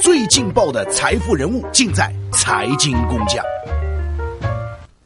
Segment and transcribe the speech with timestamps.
[0.00, 3.44] 最劲爆的财富人物尽在财经工匠。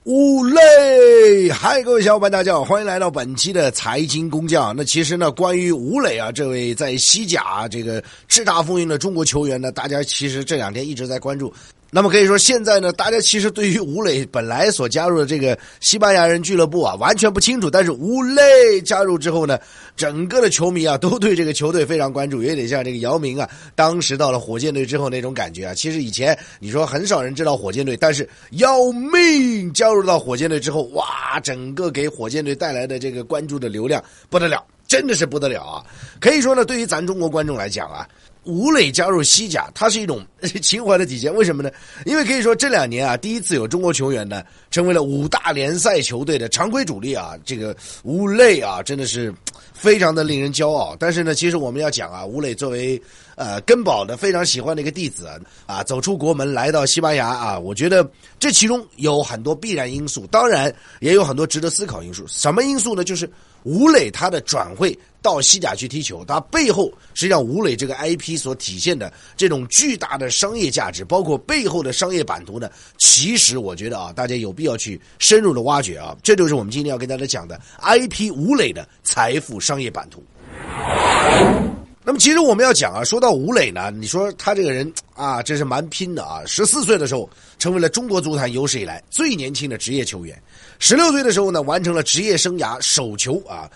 [0.05, 4.75] 吴磊，嗨，各位小伙伴，大家好，欢迎来到本期的财经工匠。
[4.77, 11.53] 那其实呢，关于吴磊啊，这位在西甲这个叱咤风云的中国球员呢，大家其实这两天一直在关注。
[11.95, 17.71] 那么可以说，现在呢，大家其实对于吴磊本来所加入的这个西班牙人俱乐部啊，完全不清楚。
[17.71, 19.59] 但是吴磊加入之后呢，
[19.95, 25.75] 整个的球迷啊，都对这个球队非常关注，有点像这个姚明啊，当时到了火箭队之后那种感觉啊。
[25.75, 35.85] 其实以前你说很少人知道火箭队，但是姚明加入到火箭队之后，哇，整个给火箭队带来的这个关注的流量不得了，真的是不得了啊！
[36.19, 38.09] 可以说呢，对于咱中国观众来讲啊。
[38.45, 40.25] 吴磊加入西甲，他是一种
[40.61, 41.33] 情怀的体现。
[41.35, 41.71] 为什么呢？
[42.05, 47.35] 因为可以说这两年啊，第一次有中国球员呢成为了五大联赛球队的常规主力啊。
[47.45, 49.33] 这个吴磊啊，真的是
[49.73, 50.97] 非常的令人骄傲。
[50.99, 53.01] 但是呢，其实我们要讲啊，吴磊作为
[53.37, 55.29] 呃根宝的非常喜欢的一个弟子
[55.67, 62.25] 啊，走出国门来到西班牙啊，我觉得这其中有很多必然因素，当然也有很多值得思考因素。
[62.27, 63.05] 什么因素呢？
[63.05, 63.31] 就是
[63.63, 64.99] 吴磊他的转会。
[65.23, 80.21] 到西甲去踢球，它背后实际上吴磊这个 IP 所体现的这种巨大的商业价值，包括背后的商业版图呢，其实我觉得啊，大家有必要去深入的挖掘啊，这就是我们今天要跟大家讲的 IP 吴磊的财富商业版图。
[82.05, 86.43] 那么，其实我们要讲啊，说到吴磊呢，你说他这个人啊，真是蛮拼的啊。
[86.47, 90.37] 十四岁的时候，成为了中国足坛有史以来最年轻的职业球员；
[90.81, 93.71] 十六岁的时候呢，完成了职业生涯首球啊。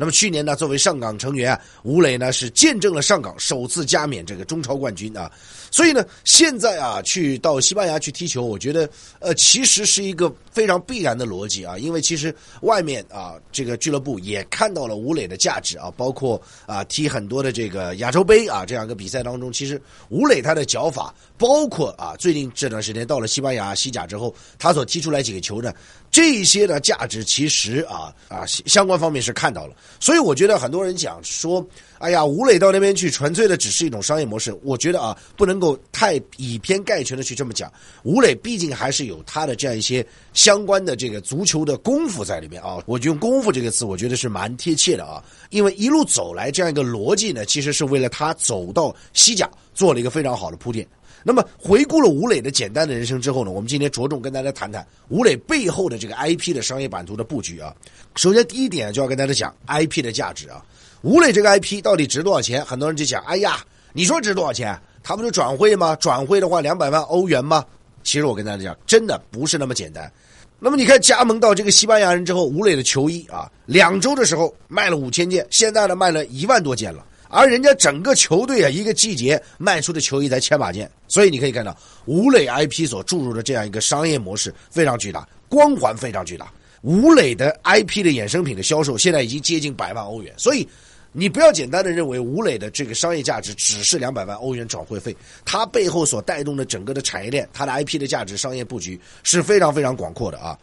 [0.00, 5.30] 那么去年呢，作为上港成员，吴磊呢是见证了上港首次加冕这个中超冠军啊，
[5.70, 19.78] 所以呢，现在啊去到西班牙去踢球，我觉得呃其实是一个非常必然的逻辑啊，因为其实外面啊这个俱乐部也看到了吴磊的价值啊，包括啊踢很多的这个亚洲杯啊这样一个比赛当中，其实
[20.08, 25.74] 吴磊他的脚法，包括啊最近这段时间到了西班牙西甲之后，他所踢出来几个球呢，
[26.10, 29.74] 这些的价值其实啊啊相关方面是看到了。
[29.98, 31.66] 所以我觉得很多人讲说，
[31.98, 34.56] 哎呀，吴磊到那边去，纯粹的只是一种商业模式。
[34.62, 37.72] 我觉得啊，不能够太以偏概全的去这么讲。
[38.02, 42.78] 吴磊毕竟还是有他的这样一些相关的这个足球的功夫在里面啊。
[42.86, 45.22] 我就用“功夫”这个词，我觉得是蛮贴切的啊。
[45.50, 50.86] 因为一路走来这样一个逻辑呢，其实是为了他走到西甲做了一个非常好的铺垫。
[51.22, 57.74] 那么回顾了吴磊的简单的人生之后呢，我们今天着重跟大家谈谈吴磊背后的这个 IP 的商业版图的布局啊。
[58.16, 60.64] 首先第一点就要跟大家讲 IP 的价值啊。
[61.02, 62.64] 吴磊这个 IP 到底值多少钱？
[62.64, 63.58] 很多人就讲，哎呀，
[63.92, 64.78] 你说值多少钱？
[65.02, 65.96] 他不是转会吗？
[65.96, 67.64] 转会的话两百万欧元吗？
[68.02, 70.10] 其实我跟大家讲，真的不是那么简单。
[70.58, 77.04] 那么你看加盟到这个西班牙人之后，吴磊的球衣啊，两周的时候卖了五千件，现在呢卖了一万多件了。
[77.30, 81.74] 而人家整个球队啊，一个季节卖出的球衣才千把件，所以你可以看到
[82.06, 86.52] 吴磊 IP 所注入的这样一个商业模式非常巨大，光环非常巨大。
[86.82, 90.66] 吴磊的 IP 的衍生品的销售现在已经接近百万欧元，所以
[91.12, 100.58] 你不要简单的认为吴磊的这个商业价值只是两百万欧元转会费，它背后所带动的整个的产业链，它的 IP 的价值、商业布局是非常非常广阔的啊。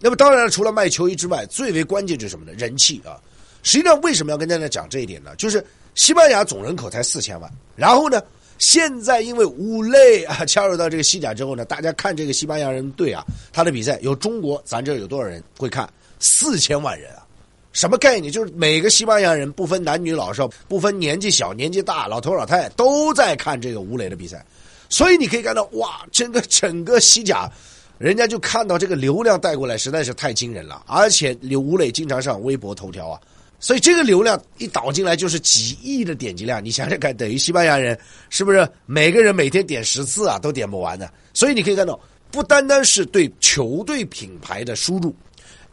[0.00, 2.52] 那么当然，除了卖球衣之外，最为关键就是什么呢？
[2.58, 3.16] 人气啊。
[3.62, 5.34] 实际上为什么要跟大家讲这一点呢？
[5.36, 5.64] 就是。
[5.94, 8.22] 西班牙总人口才四千万，然后呢，
[8.58, 15.88] 现在因为武磊 啊加入到这个西甲之后呢，大家看这个西班牙人队啊，他的比赛有中国，咱这有多少人会看？
[16.18, 17.26] 四千万人啊，
[17.72, 18.32] 什么概念？
[18.32, 24.44] 就是每个西班牙人不分男女老少，不分年纪小年纪大，老头老太都在看这个武磊的比赛，
[24.88, 27.50] 所以你可以看到，哇，整个整个西甲，
[27.98, 33.20] 人家就看到这个流量带过来实在是太惊人了，而且刘吴磊经常上微博头条啊。
[33.60, 37.96] 所以这个流量一导进来就是几亿的点击量，你想想看，等于西班牙人
[38.30, 41.12] 是不是每个人每天点十次啊，都点不完的？
[41.34, 42.00] 所以你可以看到，
[42.30, 45.14] 不单单是对球队品牌的输入，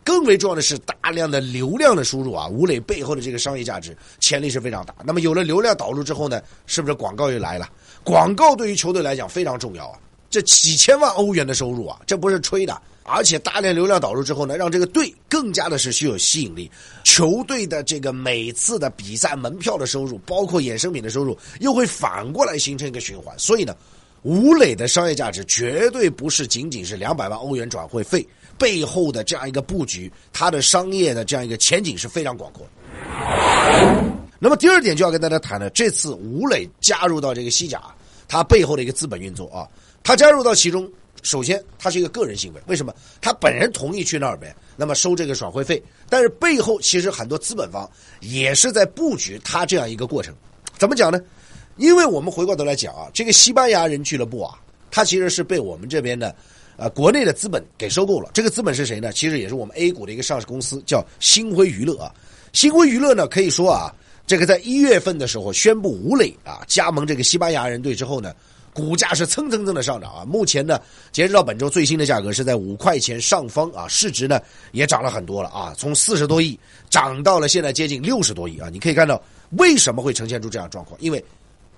[0.04, 2.48] 更为重要的是大量的流量的输入啊！
[2.48, 4.94] 吴磊背后的这个商业价值潜力是非常大。
[5.06, 7.70] 那么有了流量导入之后呢，是不是广告又来了？
[8.04, 10.00] 广告对于球队来讲非常重要啊！
[10.38, 12.80] 这几千万欧元的收入啊，这不是吹的。
[13.02, 16.70] 而且大量流量导入之后呢，让这个队更加的是具有吸引力。
[17.04, 23.34] 球队的这个每次的比赛门票的收入，包括衍生品的收入，又会反过来形成一个循环。
[23.40, 23.76] 所以呢，
[24.22, 28.24] 吴磊的商业价值绝对不是仅仅是两百万欧元转会费
[28.60, 32.68] 背后的这样一个布局，它的商业的这样一个前景是非常广阔。
[34.38, 37.82] 那么第二点就要跟大家谈的，这次吴磊加入到这个西甲，
[38.28, 39.66] 他背后的一个资本运作啊，
[40.04, 40.90] 他加入到其中。
[41.24, 42.94] 首先，他是一个个人行为，为什么？
[43.20, 47.90] 他本人同意去那儿呗，那么收这个转会费，但是背后其实很多资本方
[48.22, 50.34] 也是在布局他这样一个过程。
[50.78, 51.20] 怎么讲呢？
[51.76, 54.58] 因为我们回过头来讲啊，这个西班牙人俱乐部啊，
[54.90, 56.34] 它其实是被我们这边的，
[56.78, 58.30] 呃，国内的资本给收购了。
[58.34, 59.12] 这个资本是谁呢？
[59.12, 62.14] 其实也是我们 A 股的一个上市公司，叫星辉娱乐啊。
[62.54, 63.94] 星辉娱乐呢，可以说啊，
[64.26, 68.34] 这个在一月份的时候宣布吴磊啊加盟这个西班牙人队之后呢，
[68.78, 70.24] 股价是蹭蹭蹭的上涨啊。
[70.24, 70.80] 目前呢，
[71.12, 74.40] 截止到本周最新的价格是在五块钱上方啊，市值呢
[74.72, 76.58] 也涨了很多了啊，从四十多亿
[76.88, 78.70] 涨到了现在接近六十多亿啊。
[78.72, 79.20] 你可以看到
[79.58, 81.24] 为什么会呈现出这样状况，因为。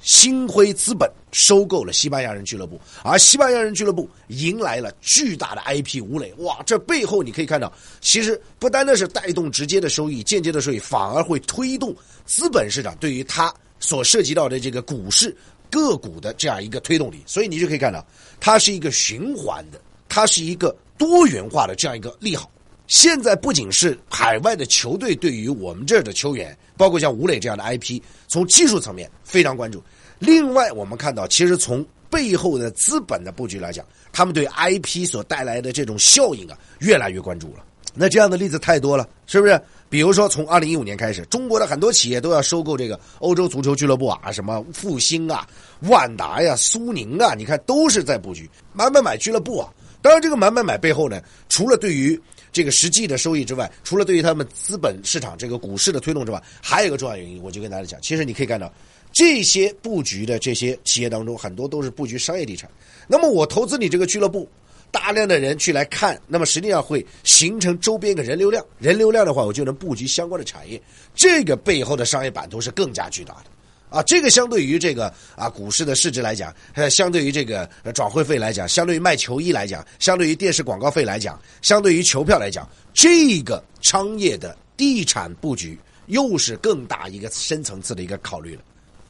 [0.02, 6.64] 星辉资本收购了西班牙人俱乐部，而西班牙人俱乐部迎来了巨大的 IP 吴磊，哇！
[6.66, 7.70] 这背后你可以看到，
[8.00, 11.94] 其实不单单是带动直接的收益，间接的收益反而会推动
[12.26, 15.36] 资本市场对于它所涉及到的这个股市
[15.72, 17.22] 个股的这样一个推动力。
[17.26, 18.06] 所以你就可以看到，
[18.40, 22.50] 它是一个循环的，它是一个多元化的这样一个利好。
[22.88, 29.84] 现在不仅是海外的球队对于我们这儿的球员，包括像吴磊这样的 IP，从技术层面非常关注。
[30.18, 37.64] 另外，我们看到，其实从背后的资本的布局来讲，他们对 IP 所带来的这种效应啊，越来越关注了。
[38.02, 39.62] 那这样的例子太多了，是不是？
[39.90, 45.46] 比如说，从二零一五年开始，中国的很多企业都要收购这个欧洲足球俱乐部啊，什么复兴啊、
[45.82, 49.68] 万达呀、苏宁啊，你看都是在布局买买买俱乐部啊。
[50.02, 52.18] 当然，这个买买买背后呢，除了对于
[52.54, 58.72] 这个实际的收益之外，除了对于他们资本市场这个股市的推动之外，还有一个重要原因，我就跟大家讲，其实你可以看到，
[59.12, 62.70] 这些布局的这些企业当中，很多都是布局商业地产。
[63.08, 64.48] 那么我投资你这个俱乐部，
[64.92, 70.82] 大量的人去来看，那么实际上会形成周边的人流量，人流量的话，我就能布局相关的产业，
[71.14, 73.46] 这个背后的商业版图是更加巨大的。
[73.90, 85.76] 啊，这个相对于这个啊股市的市值来讲，呃，相对于这个转会费来讲，相对于卖球衣来讲，相对于电视广告费来讲，相对于球票来讲，这个商业的地产布局
[86.06, 88.62] 又是更大一个深层次的一个考虑了。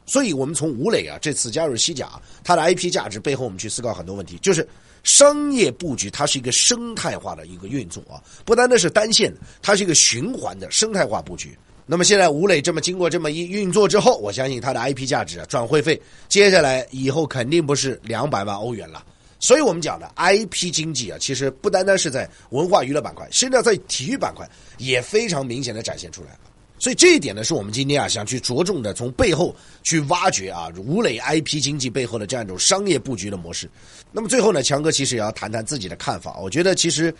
[0.05, 2.09] 所以，我们从吴磊啊这次加入西甲，
[2.41, 4.65] 他的 IP 价值背后，我们去思考很多问题，就是
[5.03, 11.57] 商业布局它是一个生态化的一个运作啊，不单单是单线，它是一个循环的生态化布局。
[11.85, 19.03] 那么现在吴磊这么经过这么一运作之后，我相信他的 IP 价值、啊转会费，接下来以后肯定不是两百万欧元了。
[19.39, 24.47] 所以我们讲的 IP 经济啊，其实不单单是在文化娱乐板块，甚至在体育板块
[24.77, 26.39] 也非常明显的展现出来了。
[26.79, 33.69] 所以这一点呢，是我们今天啊想去着重的从背后去挖掘啊吴磊 IP 经济背后的这样一种商业布局的模式。
[34.11, 36.39] 那么最后呢，强哥其实也要谈谈自己的看法。
[36.39, 37.13] 我觉得其实。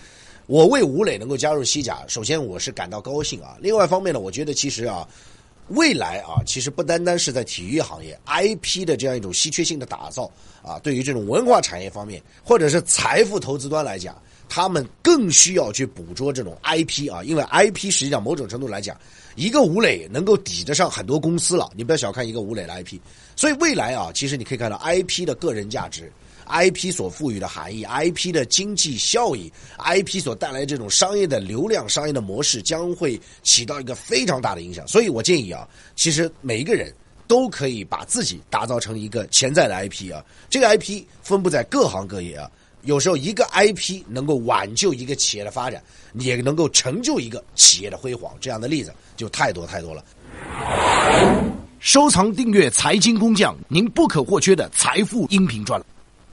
[0.48, 3.56] 我为吴磊能够加入西甲，首先我是感到高兴啊。
[3.62, 5.08] 另外一方面呢，我觉得其实啊，
[5.68, 10.24] 未来啊，其实不单单是在体育行业 IP 的这样一种稀缺性的打造
[10.64, 14.20] 啊，对于这种文化产业方面，或者是财富投资端来讲，
[14.50, 18.98] 他们更需要去捕捉这种 IP 啊，因为 IP 实际上某种程度来讲，
[19.36, 21.70] 一个吴磊能够抵得上很多公司了。
[21.76, 23.00] 你不要小看一个吴磊的 IP，
[23.36, 26.12] 所以未来啊，其实你可以看到 IP 的个人价值。
[26.52, 34.88] IP 所赋予的含义，IP 的经济效益，IP 所带来这种商业的流量、商业的模式，将会起到一个非常大的影响。
[34.88, 36.92] 所以我建议啊，其实每一个人
[37.28, 40.26] 都可以把自己打造成一个潜在的 IP 啊。
[40.50, 42.50] 这个 IP 分布在各行各业啊，
[42.84, 45.84] 有时候一个 IP 能够挽救一个企业的发展，
[46.14, 48.34] 也能够成就一个企业的辉煌。
[48.40, 50.04] 这样的例子就太多太多了。
[51.80, 55.86] 收藏订阅财经工匠，您不可或缺的财富音频专栏。